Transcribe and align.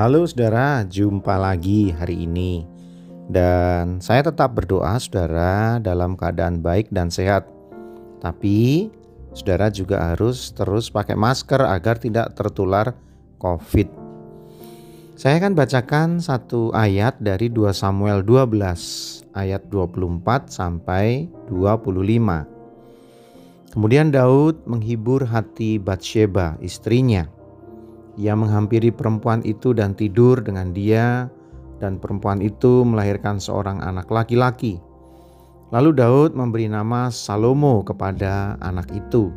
Halo 0.00 0.24
saudara, 0.24 0.80
jumpa 0.88 1.36
lagi 1.36 1.92
hari 1.92 2.24
ini. 2.24 2.64
Dan 3.28 4.00
saya 4.00 4.24
tetap 4.24 4.56
berdoa 4.56 4.96
saudara 4.96 5.76
dalam 5.76 6.16
keadaan 6.16 6.64
baik 6.64 6.88
dan 6.88 7.12
sehat. 7.12 7.44
Tapi 8.16 8.88
saudara 9.36 9.68
juga 9.68 10.00
harus 10.00 10.56
terus 10.56 10.88
pakai 10.88 11.20
masker 11.20 11.60
agar 11.68 12.00
tidak 12.00 12.32
tertular 12.32 12.96
COVID. 13.44 13.92
Saya 15.20 15.36
akan 15.36 15.52
bacakan 15.52 16.24
satu 16.24 16.72
ayat 16.72 17.20
dari 17.20 17.52
2 17.52 17.68
Samuel 17.76 18.24
12 18.24 18.56
ayat 19.36 19.68
24 19.68 20.48
sampai 20.48 21.28
25. 21.52 23.76
Kemudian 23.76 24.08
Daud 24.08 24.64
menghibur 24.64 25.28
hati 25.28 25.76
Batsheba 25.76 26.56
istrinya 26.64 27.28
ia 28.18 28.34
menghampiri 28.34 28.90
perempuan 28.90 29.42
itu 29.46 29.74
dan 29.74 29.94
tidur 29.94 30.42
dengan 30.42 30.74
dia, 30.74 31.30
dan 31.78 31.98
perempuan 31.98 32.42
itu 32.42 32.82
melahirkan 32.82 33.38
seorang 33.38 33.82
anak 33.82 34.10
laki-laki. 34.10 34.78
Lalu 35.70 35.90
Daud 35.94 36.34
memberi 36.34 36.66
nama 36.66 37.14
Salomo 37.14 37.86
kepada 37.86 38.58
anak 38.58 38.90
itu. 38.90 39.30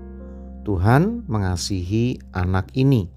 Tuhan 0.66 1.28
mengasihi 1.30 2.18
anak 2.34 2.74
ini. 2.74 3.12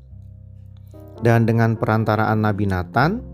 Dan 1.25 1.49
dengan 1.49 1.81
perantaraan 1.81 2.45
Nabi 2.45 2.69
Nathan, 2.69 3.25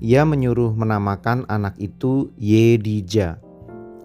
ia 0.00 0.24
menyuruh 0.24 0.72
menamakan 0.72 1.44
anak 1.52 1.76
itu 1.76 2.32
Yedija 2.40 3.36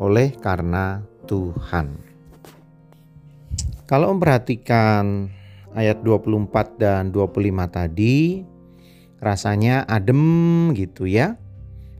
oleh 0.03 0.35
karena 0.43 0.99
Tuhan. 1.23 1.95
Kalau 3.87 4.11
memperhatikan 4.11 5.31
ayat 5.75 6.01
24 6.01 6.79
dan 6.79 7.11
25 7.11 7.67
tadi 7.67 8.41
rasanya 9.19 9.83
adem 9.85 10.71
gitu 10.73 11.05
ya. 11.05 11.35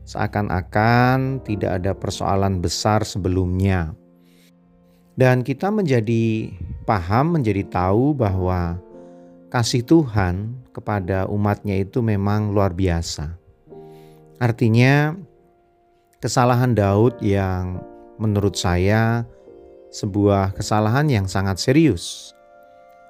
Seakan-akan 0.06 1.42
tidak 1.42 1.82
ada 1.82 1.92
persoalan 1.92 2.62
besar 2.62 3.02
sebelumnya. 3.02 3.92
Dan 5.16 5.42
kita 5.42 5.72
menjadi 5.72 6.52
paham, 6.86 7.40
menjadi 7.40 7.66
tahu 7.66 8.14
bahwa 8.14 8.78
kasih 9.50 9.82
Tuhan 9.82 10.62
kepada 10.70 11.26
umatnya 11.26 11.80
itu 11.82 12.04
memang 12.04 12.54
luar 12.54 12.70
biasa. 12.76 13.34
Artinya 14.38 15.16
kesalahan 16.20 16.76
Daud 16.76 17.18
yang 17.24 17.80
menurut 18.20 18.54
saya 18.54 19.24
sebuah 19.90 20.52
kesalahan 20.54 21.08
yang 21.08 21.26
sangat 21.26 21.56
serius 21.56 22.35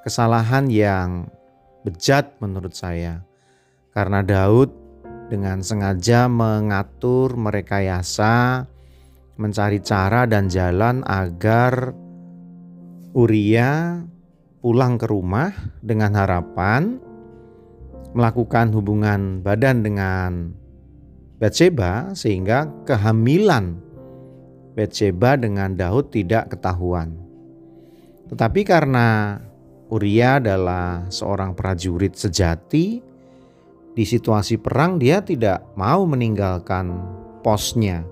kesalahan 0.06 0.70
yang 0.70 1.26
bejat 1.82 2.38
menurut 2.38 2.78
saya. 2.78 3.26
Karena 3.90 4.22
Daud 4.22 4.70
dengan 5.26 5.66
sengaja 5.66 6.30
mengatur 6.30 7.34
merekayasa 7.34 8.62
mencari 9.34 9.82
cara 9.82 10.30
dan 10.30 10.46
jalan 10.46 11.02
agar 11.02 11.90
Uria 13.18 13.98
pulang 14.62 14.94
ke 14.94 15.10
rumah 15.10 15.50
dengan 15.82 16.14
harapan 16.14 17.02
melakukan 18.14 18.70
hubungan 18.70 19.42
badan 19.42 19.82
dengan 19.82 20.54
Bathsheba 21.42 22.14
sehingga 22.14 22.70
kehamilan 22.86 23.82
Bathsheba 24.78 25.34
dengan 25.34 25.74
Daud 25.74 26.14
tidak 26.14 26.54
ketahuan. 26.54 27.16
Tetapi 28.30 28.60
karena 28.62 29.40
Uria 29.86 30.42
adalah 30.42 31.06
seorang 31.06 31.54
prajurit 31.54 32.18
sejati. 32.18 32.98
Di 33.96 34.04
situasi 34.04 34.58
perang, 34.60 34.98
dia 34.98 35.22
tidak 35.22 35.62
mau 35.78 36.04
meninggalkan 36.04 36.90
posnya. 37.40 38.02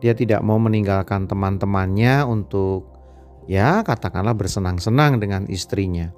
Dia 0.00 0.16
tidak 0.16 0.42
mau 0.42 0.56
meninggalkan 0.56 1.28
teman-temannya 1.28 2.24
untuk, 2.26 2.88
ya, 3.46 3.84
katakanlah 3.84 4.34
bersenang-senang 4.34 5.20
dengan 5.20 5.46
istrinya. 5.46 6.10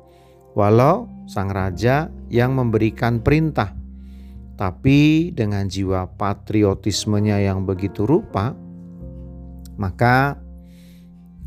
Walau 0.54 1.10
sang 1.26 1.50
raja 1.50 2.08
yang 2.32 2.56
memberikan 2.56 3.20
perintah, 3.20 3.74
tapi 4.56 5.30
dengan 5.34 5.66
jiwa 5.66 6.10
patriotismenya 6.16 7.42
yang 7.42 7.66
begitu 7.66 8.06
rupa, 8.06 8.54
maka 9.80 10.36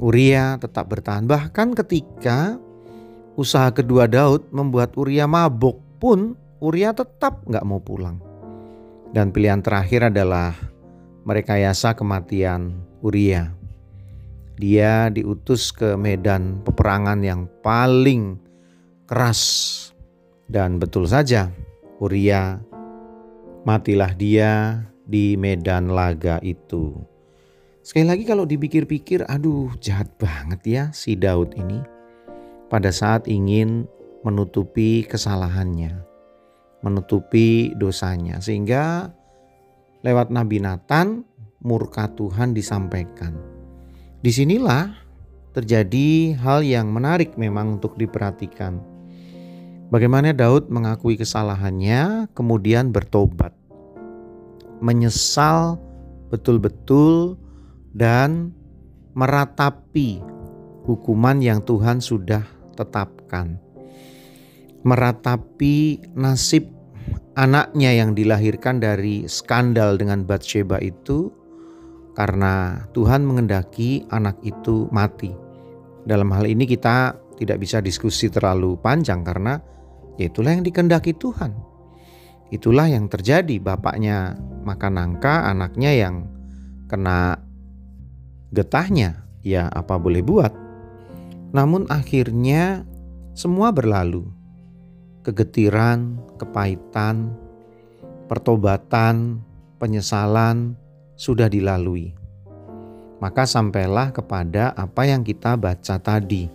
Uria 0.01 0.57
tetap 0.57 0.89
bertahan. 0.89 1.29
Bahkan 1.29 1.77
ketika 1.77 2.57
Usaha 3.33 3.73
kedua 3.73 4.05
Daud 4.05 4.53
membuat 4.53 4.93
Uria 4.93 5.25
mabuk 5.25 5.81
pun 5.97 6.37
Uria 6.61 6.93
tetap 6.93 7.41
nggak 7.49 7.65
mau 7.65 7.81
pulang. 7.81 8.21
Dan 9.09 9.33
pilihan 9.33 9.57
terakhir 9.57 10.13
adalah 10.13 10.53
merekayasa 11.25 11.97
kematian 11.97 12.77
Uria. 13.01 13.49
Dia 14.53 15.09
diutus 15.09 15.73
ke 15.73 15.97
medan 15.97 16.61
peperangan 16.61 17.25
yang 17.25 17.49
paling 17.65 18.37
keras. 19.09 19.41
Dan 20.45 20.77
betul 20.77 21.09
saja 21.09 21.49
Uria 21.97 22.61
matilah 23.65 24.13
dia 24.13 24.77
di 25.09 25.33
medan 25.41 25.89
laga 25.89 26.37
itu. 26.45 26.93
Sekali 27.81 28.05
lagi 28.07 28.23
kalau 28.29 28.45
dipikir-pikir 28.45 29.25
aduh 29.25 29.73
jahat 29.81 30.07
banget 30.21 30.61
ya 30.63 30.83
si 30.95 31.19
Daud 31.19 31.57
ini 31.57 31.81
pada 32.73 32.89
saat 32.89 33.29
ingin 33.29 33.85
menutupi 34.25 35.05
kesalahannya, 35.05 36.01
menutupi 36.81 37.69
dosanya, 37.77 38.41
sehingga 38.41 39.13
lewat 40.01 40.33
Nabi 40.33 40.57
Nathan 40.57 41.21
murka 41.61 42.09
Tuhan 42.17 42.57
disampaikan. 42.57 43.37
Di 44.25 44.33
sinilah 44.33 44.89
terjadi 45.53 46.33
hal 46.41 46.65
yang 46.65 46.89
menarik 46.89 47.37
memang 47.37 47.77
untuk 47.77 47.93
diperhatikan. 47.93 48.81
Bagaimana 49.93 50.33
Daud 50.33 50.73
mengakui 50.73 51.13
kesalahannya, 51.13 52.33
kemudian 52.33 52.89
bertobat, 52.89 53.53
menyesal 54.81 55.77
betul-betul, 56.33 57.37
dan 57.93 58.49
meratapi 59.13 60.25
hukuman 60.89 61.37
yang 61.37 61.61
Tuhan 61.61 62.01
sudah 62.01 62.62
tetapkan. 62.75 63.57
Meratapi 64.83 66.11
nasib 66.17 66.67
anaknya 67.33 67.95
yang 67.95 68.13
dilahirkan 68.13 68.83
dari 68.83 69.25
skandal 69.25 69.97
dengan 69.97 70.27
Batsheba 70.27 70.77
itu 70.83 71.31
karena 72.13 72.85
Tuhan 72.93 73.25
mengendaki 73.25 74.05
anak 74.13 74.37
itu 74.45 74.85
mati. 74.93 75.33
Dalam 76.03 76.29
hal 76.35 76.45
ini 76.45 76.67
kita 76.69 77.15
tidak 77.39 77.57
bisa 77.63 77.81
diskusi 77.81 78.29
terlalu 78.29 78.77
panjang 78.77 79.25
karena 79.25 79.57
itulah 80.21 80.53
yang 80.53 80.61
dikendaki 80.61 81.17
Tuhan. 81.17 81.55
Itulah 82.53 82.85
yang 82.85 83.09
terjadi 83.09 83.57
bapaknya 83.57 84.37
makan 84.61 84.93
nangka, 85.01 85.49
anaknya 85.49 85.91
yang 85.97 86.29
kena 86.85 87.41
getahnya. 88.53 89.25
Ya 89.43 89.67
apa 89.73 89.97
boleh 89.97 90.21
buat. 90.21 90.62
Namun 91.53 91.85
akhirnya 91.87 92.81
semua 93.37 93.69
berlalu. 93.69 94.25
Kegetiran, 95.21 96.19
kepahitan, 96.41 97.31
pertobatan, 98.27 99.39
penyesalan 99.77 100.73
sudah 101.15 101.47
dilalui. 101.47 102.11
Maka 103.21 103.47
sampailah 103.47 104.11
kepada 104.11 104.75
apa 104.75 105.07
yang 105.07 105.23
kita 105.23 105.55
baca 105.55 105.95
tadi. 106.01 106.49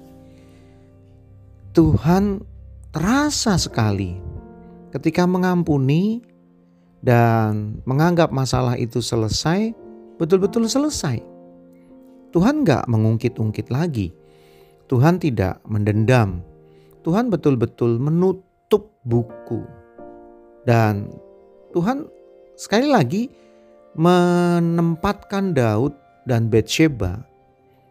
Tuhan 1.72 2.42
terasa 2.92 3.56
sekali 3.56 4.18
ketika 4.92 5.24
mengampuni 5.24 6.20
dan 7.00 7.78
menganggap 7.86 8.34
masalah 8.34 8.74
itu 8.74 8.98
selesai, 8.98 9.72
betul-betul 10.18 10.66
selesai. 10.66 11.22
Tuhan 12.34 12.66
gak 12.66 12.84
mengungkit-ungkit 12.90 13.72
lagi 13.72 14.12
Tuhan 14.88 15.20
tidak 15.20 15.60
mendendam. 15.68 16.40
Tuhan 17.04 17.28
betul-betul 17.28 18.00
menutup 18.00 18.96
buku. 19.04 19.64
Dan 20.64 21.12
Tuhan 21.76 22.08
sekali 22.56 22.88
lagi 22.88 23.28
menempatkan 23.96 25.52
Daud 25.52 25.92
dan 26.24 26.48
Bathsheba 26.48 27.20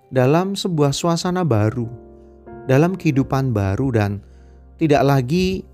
dalam 0.10 0.54
sebuah 0.54 0.94
suasana 0.94 1.46
baru, 1.46 1.90
dalam 2.66 2.98
kehidupan 2.98 3.54
baru 3.54 3.94
dan 3.94 4.12
tidak 4.78 5.02
lagi 5.06 5.66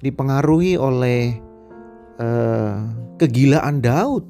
dipengaruhi 0.00 0.76
oleh 0.76 1.36
eh, 2.20 2.76
kegilaan 3.16 3.80
Daud 3.84 4.24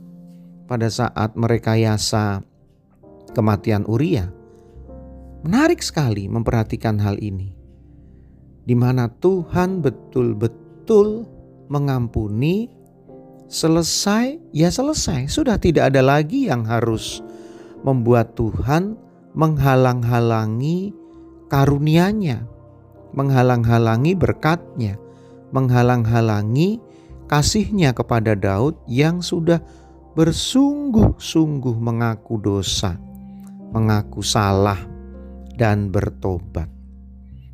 pada 0.70 0.86
saat 0.86 1.34
merekayasa 1.34 2.42
kematian 3.34 3.86
Uria. 3.86 4.39
Menarik 5.40 5.80
sekali 5.80 6.28
memperhatikan 6.28 7.00
hal 7.00 7.16
ini. 7.16 7.56
Di 8.68 8.76
mana 8.76 9.08
Tuhan 9.08 9.80
betul-betul 9.80 11.24
mengampuni, 11.72 12.68
selesai, 13.48 14.38
ya 14.52 14.68
selesai. 14.68 15.26
Sudah 15.32 15.56
tidak 15.56 15.90
ada 15.90 16.04
lagi 16.04 16.52
yang 16.52 16.68
harus 16.68 17.24
membuat 17.82 18.36
Tuhan 18.36 19.00
menghalang-halangi 19.32 20.92
karunia-Nya, 21.48 22.44
menghalang-halangi 23.16 24.12
berkat-Nya, 24.14 25.00
menghalang-halangi 25.50 26.78
kasihnya 27.26 27.96
kepada 27.96 28.36
Daud 28.36 28.76
yang 28.86 29.24
sudah 29.24 29.58
bersungguh-sungguh 30.14 31.76
mengaku 31.80 32.38
dosa, 32.38 32.98
mengaku 33.70 34.22
salah, 34.22 34.78
dan 35.60 35.92
bertobat. 35.92 36.72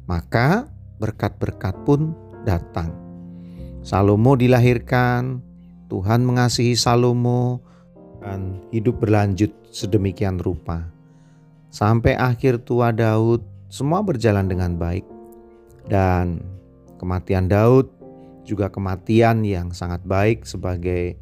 Maka 0.06 0.70
berkat-berkat 1.02 1.74
pun 1.82 2.14
datang. 2.46 2.94
Salomo 3.82 4.38
dilahirkan, 4.38 5.42
Tuhan 5.90 6.22
mengasihi 6.22 6.78
Salomo, 6.78 7.58
dan 8.22 8.62
hidup 8.70 9.02
berlanjut 9.02 9.50
sedemikian 9.74 10.38
rupa. 10.38 10.86
Sampai 11.74 12.14
akhir 12.14 12.62
tua 12.62 12.94
Daud, 12.94 13.42
semua 13.66 14.06
berjalan 14.06 14.46
dengan 14.46 14.78
baik. 14.78 15.02
Dan 15.90 16.46
kematian 17.02 17.50
Daud 17.50 17.90
juga 18.46 18.70
kematian 18.70 19.42
yang 19.42 19.74
sangat 19.74 20.06
baik 20.06 20.46
sebagai 20.46 21.18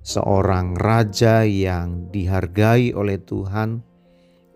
seorang 0.00 0.76
raja 0.80 1.44
yang 1.44 2.08
dihargai 2.08 2.96
oleh 2.96 3.20
Tuhan. 3.20 3.84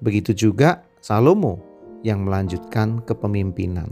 Begitu 0.00 0.32
juga 0.32 0.84
Salomo 1.00 1.65
yang 2.06 2.22
melanjutkan 2.22 3.02
kepemimpinan. 3.02 3.90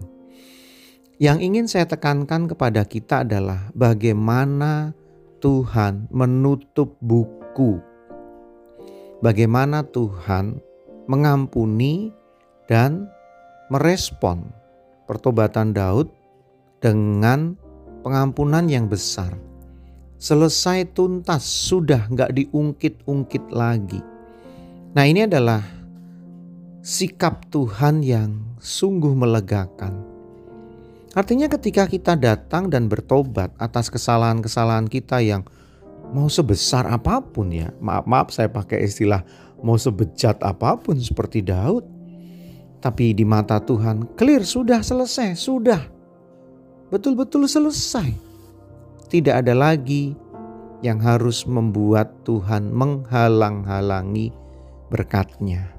Yang 1.18 1.38
ingin 1.42 1.66
saya 1.66 1.86
tekankan 1.90 2.46
kepada 2.46 2.86
kita 2.86 3.26
adalah 3.26 3.74
bagaimana 3.74 4.94
Tuhan 5.42 6.06
menutup 6.14 6.94
buku. 7.02 7.82
Bagaimana 9.18 9.82
Tuhan 9.82 10.62
mengampuni 11.10 12.14
dan 12.70 13.10
merespon 13.68 14.46
pertobatan 15.10 15.74
Daud 15.74 16.08
dengan 16.78 17.56
pengampunan 18.04 18.68
yang 18.68 18.86
besar. 18.86 19.32
Selesai 20.20 20.92
tuntas, 20.96 21.44
sudah 21.44 22.08
nggak 22.08 22.32
diungkit-ungkit 22.36 23.52
lagi. 23.52 24.00
Nah 24.94 25.04
ini 25.04 25.26
adalah 25.26 25.73
sikap 26.84 27.48
Tuhan 27.48 28.04
yang 28.04 28.44
sungguh 28.60 29.16
melegakan. 29.16 30.04
Artinya 31.16 31.48
ketika 31.48 31.88
kita 31.88 32.12
datang 32.12 32.68
dan 32.68 32.92
bertobat 32.92 33.56
atas 33.56 33.88
kesalahan-kesalahan 33.88 34.84
kita 34.92 35.24
yang 35.24 35.48
mau 36.12 36.28
sebesar 36.28 36.84
apa 36.84 37.24
pun 37.24 37.48
ya. 37.48 37.72
Maaf-maaf 37.80 38.36
saya 38.36 38.52
pakai 38.52 38.84
istilah 38.84 39.24
mau 39.64 39.80
sebejat 39.80 40.44
apa 40.44 40.76
pun 40.76 41.00
seperti 41.00 41.40
Daud. 41.40 41.88
Tapi 42.84 43.16
di 43.16 43.24
mata 43.24 43.64
Tuhan 43.64 44.12
clear 44.12 44.44
sudah 44.44 44.84
selesai, 44.84 45.40
sudah 45.40 45.80
betul-betul 46.92 47.48
selesai. 47.48 48.12
Tidak 49.08 49.32
ada 49.32 49.56
lagi 49.56 50.12
yang 50.84 51.00
harus 51.00 51.48
membuat 51.48 52.12
Tuhan 52.28 52.68
menghalang-halangi 52.76 54.36
berkatnya. 54.92 55.73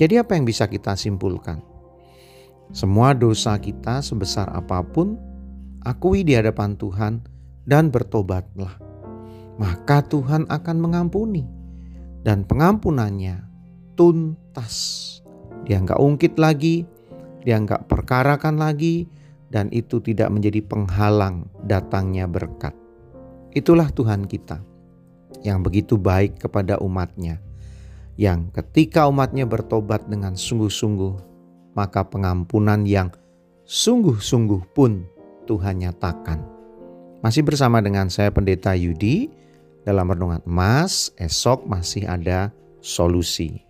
Jadi 0.00 0.16
apa 0.16 0.32
yang 0.32 0.48
bisa 0.48 0.64
kita 0.64 0.96
simpulkan? 0.96 1.60
Semua 2.72 3.12
dosa 3.12 3.60
kita 3.60 4.00
sebesar 4.00 4.48
apa 4.48 4.80
pun, 4.80 5.20
akui 5.84 6.24
di 6.24 6.32
hadapan 6.32 6.72
Tuhan 6.80 7.20
dan 7.68 7.92
bertobatlah. 7.92 8.80
Maka 9.60 10.00
Tuhan 10.08 10.48
akan 10.48 10.76
mengampuni 10.80 11.44
dan 12.24 12.48
pengampunannya 12.48 13.44
tuntas. 13.92 15.20
Dia 15.68 15.84
nggak 15.84 16.00
ungkit 16.00 16.40
lagi, 16.40 16.88
dia 17.44 17.60
nggak 17.60 17.84
perkarakan 17.84 18.56
lagi, 18.56 19.04
dan 19.52 19.68
itu 19.68 20.00
tidak 20.00 20.32
menjadi 20.32 20.64
penghalang 20.64 21.44
datangnya 21.68 22.24
berkat. 22.24 22.72
Itulah 23.52 23.92
Tuhan 23.92 24.24
kita 24.24 24.64
yang 25.44 25.60
begitu 25.60 26.00
baik 26.00 26.40
kepada 26.40 26.80
umatnya, 26.80 27.42
yang 28.20 28.52
ketika 28.52 29.08
umatnya 29.08 29.48
bertobat 29.48 30.04
dengan 30.04 30.36
sungguh-sungguh, 30.36 31.16
maka 31.72 32.04
pengampunan 32.04 32.84
yang 32.84 33.08
sungguh-sungguh 33.64 34.76
pun 34.76 35.08
Tuhan 35.48 35.80
nyatakan. 35.80 36.44
Masih 37.24 37.40
bersama 37.40 37.80
dengan 37.80 38.12
saya 38.12 38.28
Pendeta 38.28 38.76
Yudi 38.76 39.32
dalam 39.88 40.12
Renungan 40.12 40.44
Emas, 40.44 41.16
esok 41.16 41.64
masih 41.64 42.04
ada 42.04 42.52
solusi. 42.84 43.64